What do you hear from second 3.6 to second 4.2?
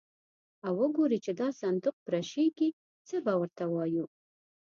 وایو.